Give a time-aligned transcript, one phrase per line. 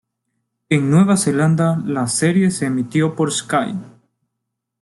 [0.69, 3.75] En Nueva Zelanda, la serie se emitió por Sky.